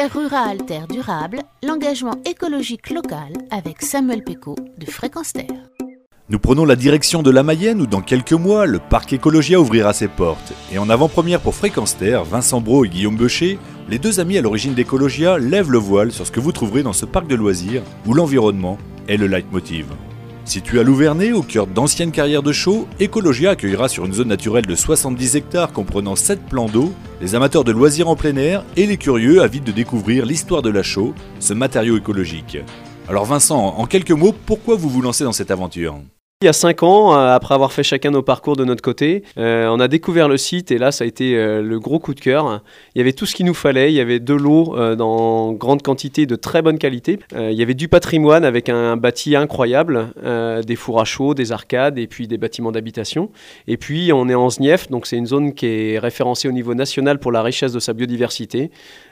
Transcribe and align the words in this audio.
Terre 0.00 0.14
rurale, 0.14 0.64
terre 0.64 0.88
durable, 0.88 1.40
l'engagement 1.62 2.14
écologique 2.24 2.88
local 2.88 3.34
avec 3.50 3.82
Samuel 3.82 4.24
Péco 4.24 4.56
de 4.78 4.86
Fréquence. 4.86 5.34
Nous 6.30 6.38
prenons 6.38 6.64
la 6.64 6.74
direction 6.74 7.22
de 7.22 7.30
la 7.30 7.42
Mayenne 7.42 7.82
où 7.82 7.86
dans 7.86 8.00
quelques 8.00 8.32
mois, 8.32 8.64
le 8.64 8.78
parc 8.78 9.12
Écologia 9.12 9.60
ouvrira 9.60 9.92
ses 9.92 10.08
portes. 10.08 10.54
Et 10.72 10.78
en 10.78 10.88
avant-première 10.88 11.40
pour 11.40 11.54
Fréquence 11.54 11.98
Vincent 12.00 12.62
Bro 12.62 12.86
et 12.86 12.88
Guillaume 12.88 13.18
Beucher, 13.18 13.58
les 13.90 13.98
deux 13.98 14.20
amis 14.20 14.38
à 14.38 14.40
l'origine 14.40 14.72
d'Ecologia 14.72 15.36
lèvent 15.36 15.70
le 15.70 15.76
voile 15.76 16.12
sur 16.12 16.26
ce 16.26 16.32
que 16.32 16.40
vous 16.40 16.52
trouverez 16.52 16.82
dans 16.82 16.94
ce 16.94 17.04
parc 17.04 17.26
de 17.26 17.34
loisirs 17.34 17.82
où 18.06 18.14
l'environnement 18.14 18.78
est 19.06 19.18
le 19.18 19.26
leitmotiv. 19.26 19.84
Situé 20.50 20.80
à 20.80 20.82
Louvernay, 20.82 21.30
au 21.30 21.44
cœur 21.44 21.68
d'anciennes 21.68 22.10
carrières 22.10 22.42
de 22.42 22.50
chaux, 22.50 22.88
Ecologia 23.00 23.50
accueillera 23.50 23.88
sur 23.88 24.04
une 24.04 24.12
zone 24.12 24.26
naturelle 24.26 24.66
de 24.66 24.74
70 24.74 25.36
hectares 25.36 25.72
comprenant 25.72 26.16
7 26.16 26.40
plans 26.46 26.66
d'eau 26.66 26.92
les 27.20 27.36
amateurs 27.36 27.62
de 27.62 27.70
loisirs 27.70 28.08
en 28.08 28.16
plein 28.16 28.34
air 28.34 28.64
et 28.76 28.86
les 28.86 28.96
curieux 28.96 29.42
avides 29.42 29.62
de 29.62 29.70
découvrir 29.70 30.26
l'histoire 30.26 30.62
de 30.62 30.70
la 30.70 30.82
chaux, 30.82 31.14
ce 31.38 31.54
matériau 31.54 31.96
écologique. 31.96 32.58
Alors 33.08 33.26
Vincent, 33.26 33.64
en 33.64 33.86
quelques 33.86 34.10
mots, 34.10 34.34
pourquoi 34.44 34.74
vous 34.74 34.88
vous 34.88 35.02
lancez 35.02 35.22
dans 35.22 35.30
cette 35.30 35.52
aventure? 35.52 36.00
Il 36.42 36.46
y 36.46 36.48
a 36.48 36.54
cinq 36.54 36.82
ans, 36.82 37.14
euh, 37.14 37.34
après 37.34 37.54
avoir 37.54 37.70
fait 37.70 37.82
chacun 37.82 38.12
nos 38.12 38.22
parcours 38.22 38.56
de 38.56 38.64
notre 38.64 38.80
côté, 38.80 39.24
euh, 39.36 39.68
on 39.68 39.78
a 39.78 39.88
découvert 39.88 40.26
le 40.26 40.38
site 40.38 40.70
et 40.70 40.78
là, 40.78 40.90
ça 40.90 41.04
a 41.04 41.06
été 41.06 41.36
euh, 41.36 41.60
le 41.60 41.78
gros 41.78 41.98
coup 41.98 42.14
de 42.14 42.20
cœur. 42.20 42.62
Il 42.94 42.98
y 42.98 43.02
avait 43.02 43.12
tout 43.12 43.26
ce 43.26 43.34
qu'il 43.34 43.44
nous 43.44 43.52
fallait. 43.52 43.92
Il 43.92 43.94
y 43.94 44.00
avait 44.00 44.20
de 44.20 44.32
l'eau 44.32 44.74
dans 44.96 45.52
grande 45.52 45.82
quantité, 45.82 46.24
de 46.24 46.36
très 46.36 46.62
bonne 46.62 46.78
qualité. 46.78 47.18
il 47.36 47.52
y 47.52 47.62
avait 47.62 47.74
du 47.74 47.88
patrimoine 47.88 48.46
avec 48.46 48.70
un 48.70 48.96
bâti 48.96 49.36
incroyable, 49.36 50.14
des 50.66 50.76
fours 50.76 51.02
à 51.02 51.04
chaud, 51.04 51.34
des 51.34 51.52
arcades 51.52 51.98
et 51.98 52.06
puis 52.06 52.26
des 52.26 52.38
bâtiments 52.38 52.72
d'habitation. 52.72 53.30
Et 53.66 53.76
puis, 53.76 54.10
on 54.14 54.26
est 54.30 54.34
en 54.34 54.48
Znief, 54.48 54.88
donc 54.88 55.06
c'est 55.06 55.16
une 55.16 55.26
zone 55.26 55.52
qui 55.52 55.66
est 55.66 55.98
référencée 55.98 56.48
au 56.48 56.52
niveau 56.52 56.74
national 56.74 57.18
pour 57.18 57.32
la 57.32 57.42
richesse 57.42 57.72
de 57.72 57.80
sa 57.80 57.92
biodiversité. 57.92 58.70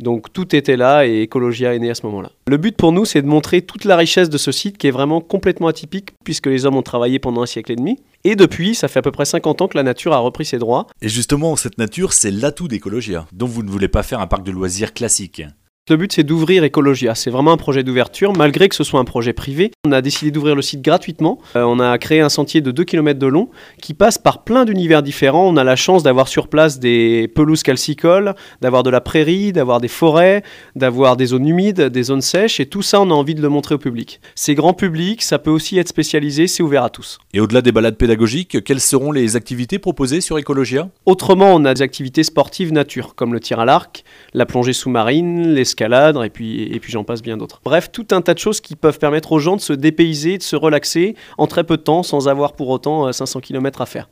Donc 0.00 0.32
tout 0.32 0.56
était 0.56 0.76
là 0.76 1.06
et 1.06 1.24
Ecologia 1.24 1.74
est 1.74 1.78
né 1.78 1.90
à 1.90 1.94
ce 1.94 2.06
moment-là. 2.06 2.32
Le 2.46 2.56
but 2.56 2.76
pour 2.76 2.90
nous, 2.90 3.04
c'est 3.04 3.22
de 3.22 3.26
montrer 3.26 3.62
toute 3.62 3.84
la 3.84 3.96
richesse 3.96 4.30
de 4.30 4.38
ce 4.38 4.50
site 4.50 4.78
qui 4.78 4.86
est 4.86 4.90
vraiment 4.90 5.20
complètement 5.20 5.68
atypique 5.68 6.12
puisque 6.24 6.46
les 6.46 6.64
hommes 6.64 6.76
ont 6.76 6.82
travaillé 6.82 7.18
pendant 7.18 7.42
un 7.42 7.46
siècle 7.46 7.72
et 7.72 7.76
demi. 7.76 7.98
Et 8.24 8.34
depuis, 8.34 8.74
ça 8.74 8.88
fait 8.88 8.98
à 8.98 9.02
peu 9.02 9.12
près 9.12 9.24
50 9.24 9.62
ans 9.62 9.68
que 9.68 9.76
la 9.76 9.82
nature 9.82 10.12
a 10.12 10.18
repris 10.18 10.44
ses 10.44 10.58
droits. 10.58 10.86
Et 11.00 11.08
justement, 11.08 11.56
cette 11.56 11.78
nature, 11.78 12.12
c'est 12.12 12.30
l'atout 12.30 12.68
d'Ecologia, 12.68 13.26
dont 13.32 13.46
vous 13.46 13.62
ne 13.62 13.70
voulez 13.70 13.88
pas 13.88 14.02
faire 14.02 14.20
un 14.20 14.26
parc 14.26 14.42
de 14.42 14.50
loisirs 14.50 14.92
classique. 14.92 15.42
Le 15.90 15.96
but, 15.96 16.12
c'est 16.12 16.22
d'ouvrir 16.22 16.62
Ecologia. 16.62 17.16
C'est 17.16 17.30
vraiment 17.30 17.50
un 17.50 17.56
projet 17.56 17.82
d'ouverture, 17.82 18.32
malgré 18.32 18.68
que 18.68 18.76
ce 18.76 18.84
soit 18.84 19.00
un 19.00 19.04
projet 19.04 19.32
privé. 19.32 19.72
On 19.84 19.90
a 19.90 20.00
décidé 20.00 20.30
d'ouvrir 20.30 20.54
le 20.54 20.62
site 20.62 20.82
gratuitement. 20.82 21.40
Euh, 21.56 21.64
on 21.64 21.80
a 21.80 21.98
créé 21.98 22.20
un 22.20 22.28
sentier 22.28 22.60
de 22.60 22.70
2 22.70 22.84
km 22.84 23.18
de 23.18 23.26
long 23.26 23.48
qui 23.82 23.92
passe 23.92 24.16
par 24.16 24.44
plein 24.44 24.64
d'univers 24.64 25.02
différents. 25.02 25.48
On 25.48 25.56
a 25.56 25.64
la 25.64 25.74
chance 25.74 26.04
d'avoir 26.04 26.28
sur 26.28 26.46
place 26.46 26.78
des 26.78 27.26
pelouses 27.34 27.64
calcicoles, 27.64 28.36
d'avoir 28.60 28.84
de 28.84 28.90
la 28.90 29.00
prairie, 29.00 29.52
d'avoir 29.52 29.80
des 29.80 29.88
forêts, 29.88 30.44
d'avoir 30.76 31.16
des 31.16 31.26
zones 31.26 31.48
humides, 31.48 31.80
des 31.80 32.02
zones 32.04 32.20
sèches. 32.20 32.60
Et 32.60 32.66
tout 32.66 32.82
ça, 32.82 33.00
on 33.00 33.10
a 33.10 33.14
envie 33.14 33.34
de 33.34 33.42
le 33.42 33.48
montrer 33.48 33.74
au 33.74 33.78
public. 33.78 34.20
C'est 34.36 34.54
grand 34.54 34.74
public, 34.74 35.22
ça 35.22 35.40
peut 35.40 35.50
aussi 35.50 35.76
être 35.76 35.88
spécialisé, 35.88 36.46
c'est 36.46 36.62
ouvert 36.62 36.84
à 36.84 36.90
tous. 36.90 37.18
Et 37.34 37.40
au-delà 37.40 37.62
des 37.62 37.72
balades 37.72 37.96
pédagogiques, 37.96 38.62
quelles 38.62 38.80
seront 38.80 39.10
les 39.10 39.34
activités 39.34 39.80
proposées 39.80 40.20
sur 40.20 40.38
Ecologia? 40.38 40.88
Autrement, 41.04 41.52
on 41.52 41.64
a 41.64 41.74
des 41.74 41.82
activités 41.82 42.22
sportives 42.22 42.72
nature, 42.72 43.16
comme 43.16 43.32
le 43.32 43.40
tir 43.40 43.58
à 43.58 43.64
l'arc, 43.64 44.04
la 44.34 44.46
plongée 44.46 44.72
sous-marine, 44.72 45.52
les 45.52 45.64
et 45.80 46.30
puis, 46.30 46.80
j'en 46.88 47.04
passe 47.04 47.22
bien 47.22 47.36
d'autres. 47.36 47.60
Bref, 47.64 47.90
tout 47.92 48.06
un 48.10 48.20
tas 48.20 48.34
de 48.34 48.38
choses 48.38 48.60
qui 48.60 48.76
peuvent 48.76 48.98
permettre 48.98 49.32
aux 49.32 49.38
gens 49.38 49.56
de 49.56 49.60
se 49.60 49.72
dépayser, 49.72 50.38
de 50.38 50.42
se 50.42 50.56
relaxer 50.56 51.16
en 51.38 51.46
très 51.46 51.64
peu 51.64 51.76
de 51.76 51.82
temps 51.82 52.02
sans 52.02 52.28
avoir 52.28 52.52
pour 52.54 52.68
autant 52.68 53.12
500 53.12 53.38
euh, 53.38 53.42
km 53.42 53.80
à 53.80 53.86
faire. 53.86 54.08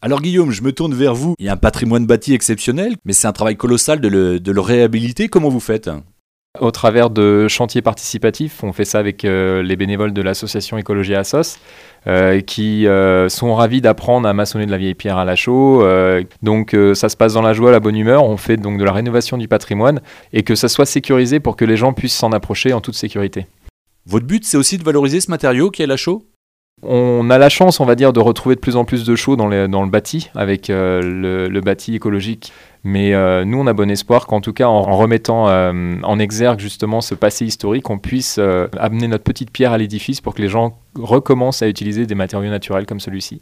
Alors 0.00 0.20
Guillaume, 0.20 0.50
je 0.50 0.62
me 0.62 0.72
tourne 0.72 0.94
vers 0.94 1.14
vous. 1.14 1.34
Il 1.38 1.46
y 1.46 1.48
a 1.48 1.52
un 1.52 1.56
patrimoine 1.56 2.06
bâti 2.06 2.34
exceptionnel, 2.34 2.96
mais 3.04 3.12
c'est 3.12 3.28
un 3.28 3.32
travail 3.32 3.56
colossal 3.56 4.00
de 4.00 4.08
le 4.08 4.60
réhabiliter. 4.60 5.28
Comment 5.28 5.48
vous 5.48 5.60
faites? 5.60 5.88
Au 6.62 6.70
travers 6.70 7.10
de 7.10 7.48
chantiers 7.48 7.82
participatifs. 7.82 8.62
On 8.62 8.72
fait 8.72 8.84
ça 8.84 9.00
avec 9.00 9.24
euh, 9.24 9.62
les 9.62 9.76
bénévoles 9.76 10.12
de 10.12 10.22
l'association 10.22 10.78
Écologie 10.78 11.14
Assos, 11.14 11.58
euh, 12.06 12.40
qui 12.40 12.86
euh, 12.86 13.28
sont 13.28 13.54
ravis 13.54 13.80
d'apprendre 13.80 14.28
à 14.28 14.32
maçonner 14.32 14.64
de 14.64 14.70
la 14.70 14.78
vieille 14.78 14.94
pierre 14.94 15.18
à 15.18 15.24
la 15.24 15.34
chaux. 15.34 15.84
donc 16.42 16.76
ça 16.94 17.08
se 17.08 17.16
passe 17.16 17.34
dans 17.34 17.42
la 17.42 17.52
joie, 17.52 17.72
la 17.72 17.80
bonne 17.80 17.96
humeur. 17.96 18.24
On 18.24 18.36
fait 18.36 18.56
donc 18.56 18.78
de 18.78 18.84
la 18.84 18.92
rénovation 18.92 19.36
du 19.36 19.48
patrimoine 19.48 20.00
et 20.32 20.44
que 20.44 20.54
ça 20.54 20.68
soit 20.68 20.86
sécurisé 20.86 21.40
pour 21.40 21.56
que 21.56 21.64
les 21.64 21.76
gens 21.76 21.92
puissent 21.92 22.16
s'en 22.16 22.32
approcher 22.32 22.72
en 22.72 22.80
toute 22.80 22.94
sécurité. 22.94 23.46
Votre 24.06 24.26
but, 24.26 24.44
c'est 24.44 24.56
aussi 24.56 24.78
de 24.78 24.84
valoriser 24.84 25.20
ce 25.20 25.30
matériau 25.30 25.70
qui 25.70 25.82
est 25.82 25.86
la 25.86 25.96
chaux? 25.96 26.24
On 26.84 27.30
a 27.30 27.38
la 27.38 27.48
chance, 27.48 27.78
on 27.78 27.84
va 27.84 27.94
dire, 27.94 28.12
de 28.12 28.18
retrouver 28.18 28.56
de 28.56 28.60
plus 28.60 28.74
en 28.74 28.84
plus 28.84 29.04
de 29.04 29.14
chaux 29.14 29.36
dans, 29.36 29.46
le 29.46 29.88
bâti, 29.88 30.30
avec 30.34 30.66
le, 30.68 31.60
bâti 31.60 31.94
écologique 31.94 32.52
mais 32.84 33.14
euh, 33.14 33.44
nous, 33.44 33.58
on 33.58 33.66
a 33.66 33.72
bon 33.72 33.90
espoir 33.90 34.26
qu'en 34.26 34.40
tout 34.40 34.52
cas, 34.52 34.66
en, 34.66 34.82
remettant 34.96 35.48
euh, 35.48 35.94
en 36.02 36.18
exergue 36.18 36.58
justement 36.58 37.00
ce 37.00 37.14
passé 37.14 37.44
historique, 37.44 37.90
on 37.90 37.98
puisse 37.98 38.36
euh, 38.38 38.66
amener 38.76 39.06
notre 39.06 39.24
petite 39.24 39.50
pierre 39.50 39.72
à 39.72 39.78
l'édifice 39.78 40.20
pour 40.20 40.34
que 40.34 40.42
les 40.42 40.48
gens 40.48 40.78
recommencent 40.96 41.62
à 41.62 41.68
utiliser 41.68 42.06
des 42.06 42.14
matériaux 42.14 42.50
naturels 42.50 42.86
comme 42.86 43.00
celui-ci. 43.00 43.40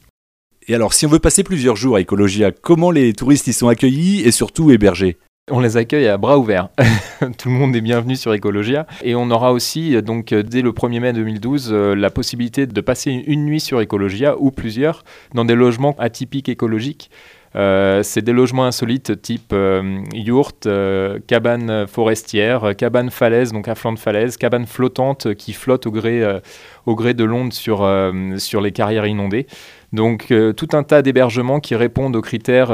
Et 0.69 0.75
alors, 0.75 0.93
si 0.93 1.07
on 1.07 1.09
veut 1.09 1.19
passer 1.19 1.43
plusieurs 1.43 1.77
jours 1.77 1.97
à 1.97 2.01
Ecologia, 2.01 2.53
comment 2.53 2.91
les 2.91 3.15
touristes 3.15 3.47
y 3.47 3.55
sont 3.55 3.69
accueillis 3.69 4.21
et 4.21 4.31
surtout 4.31 4.71
hébergés? 4.71 5.17
On 5.51 5.59
les 5.59 5.79
accueille 5.79 6.07
à 6.07 6.19
bras 6.19 6.39
ouverts. 6.39 6.69
Tout 7.39 7.49
le 7.49 7.55
monde 7.55 7.75
est 7.75 7.81
bienvenu 7.81 8.15
sur 8.15 8.33
Ecologia. 8.33 8.87
Et 9.03 9.15
on 9.15 9.31
aura 9.31 9.53
aussi, 9.53 10.01
donc, 10.03 10.33
dès 10.35 10.61
le 10.61 10.71
1er 10.71 11.01
mai 11.01 11.13
2012, 11.13 11.73
la 11.73 12.11
possibilité 12.11 12.67
de 12.67 12.81
passer 12.83 13.11
une 13.11 13.47
nuit 13.47 13.59
sur 13.59 13.81
Ecologia 13.81 14.37
ou 14.39 14.53
plusieurs 14.53 15.03
dans 15.35 15.47
des 15.47 15.57
logements 15.57 15.97
atypiques 15.99 16.51
écologiques. 16.51 17.11
Euh, 17.57 18.03
c'est 18.05 18.23
des 18.23 18.33
logements 18.33 18.65
insolites 18.65 19.21
type 19.21 19.53
euh, 19.53 20.03
yourte, 20.15 20.67
euh, 20.67 21.19
cabane 21.27 21.87
forestière, 21.89 22.77
cabane 22.77 23.11
falaise, 23.11 23.53
donc 23.53 23.67
à 23.69 23.75
flanc 23.75 23.93
de 23.93 23.99
falaise, 23.99 24.37
cabane 24.37 24.67
flottante 24.67 25.35
qui 25.35 25.53
flotte 25.53 25.87
au 25.87 25.91
gré, 25.91 26.23
au 26.87 26.95
gré 26.95 27.15
de 27.15 27.25
l'onde 27.25 27.53
sur, 27.53 27.89
sur 28.39 28.61
les 28.61 28.73
carrières 28.73 29.07
inondées. 29.07 29.47
Donc 29.93 30.33
tout 30.57 30.69
un 30.73 30.85
tas 30.85 31.03
d'hébergements 31.03 31.59
qui 31.59 31.75
répondent 31.75 32.15
aux 32.15 32.21
critères 32.21 32.73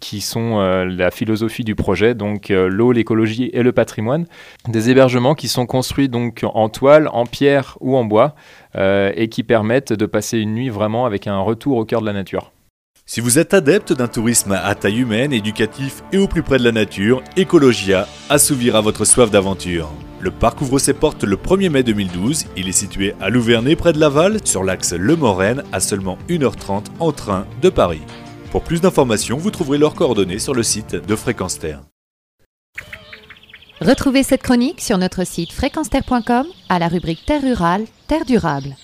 qui 0.00 0.20
sont 0.20 0.58
la 0.84 1.10
philosophie 1.10 1.64
du 1.64 1.74
projet, 1.74 2.14
donc 2.14 2.48
l'eau, 2.48 2.92
l'écologie 2.92 3.50
et 3.52 3.62
le 3.62 3.72
patrimoine. 3.72 4.26
Des 4.68 4.90
hébergements 4.90 5.34
qui 5.34 5.48
sont 5.48 5.66
construits 5.66 6.08
donc 6.08 6.44
en 6.44 6.68
toile, 6.68 7.08
en 7.12 7.26
pierre 7.26 7.76
ou 7.80 7.96
en 7.96 8.04
bois 8.04 8.34
et 8.76 9.28
qui 9.30 9.42
permettent 9.42 9.92
de 9.92 10.06
passer 10.06 10.38
une 10.38 10.54
nuit 10.54 10.70
vraiment 10.70 11.04
avec 11.04 11.26
un 11.26 11.38
retour 11.40 11.76
au 11.76 11.84
cœur 11.84 12.00
de 12.00 12.06
la 12.06 12.12
nature. 12.12 12.54
Si 13.06 13.20
vous 13.20 13.38
êtes 13.38 13.52
adepte 13.52 13.92
d'un 13.92 14.08
tourisme 14.08 14.52
à 14.52 14.74
taille 14.74 15.00
humaine, 15.00 15.34
éducatif 15.34 16.02
et 16.10 16.16
au 16.16 16.26
plus 16.26 16.42
près 16.42 16.56
de 16.56 16.64
la 16.64 16.72
nature, 16.72 17.22
Ecologia 17.36 18.08
assouvira 18.30 18.80
votre 18.80 19.04
soif 19.04 19.30
d'aventure. 19.30 19.90
Le 20.20 20.30
parc 20.30 20.62
ouvre 20.62 20.78
ses 20.78 20.94
portes 20.94 21.22
le 21.22 21.36
1er 21.36 21.68
mai 21.68 21.82
2012. 21.82 22.46
Il 22.56 22.66
est 22.66 22.72
situé 22.72 23.14
à 23.20 23.28
Louvernay 23.28 23.76
près 23.76 23.92
de 23.92 24.00
Laval, 24.00 24.38
sur 24.46 24.64
l'axe 24.64 24.94
Le 24.94 25.16
Morène, 25.16 25.64
à 25.70 25.80
seulement 25.80 26.16
1h30 26.30 26.86
en 26.98 27.12
train 27.12 27.46
de 27.60 27.68
Paris. 27.68 28.00
Pour 28.50 28.62
plus 28.62 28.80
d'informations, 28.80 29.36
vous 29.36 29.50
trouverez 29.50 29.76
leurs 29.76 29.94
coordonnées 29.94 30.38
sur 30.38 30.54
le 30.54 30.62
site 30.62 30.96
de 30.96 31.14
Fréquence 31.14 31.58
Terre. 31.58 31.82
Retrouvez 33.82 34.22
cette 34.22 34.42
chronique 34.42 34.80
sur 34.80 34.96
notre 34.96 35.26
site 35.26 35.52
fréquenceterre.com 35.52 36.46
à 36.70 36.78
la 36.78 36.88
rubrique 36.88 37.26
Terre 37.26 37.42
rurale, 37.42 37.84
Terre 38.08 38.24
durable. 38.24 38.74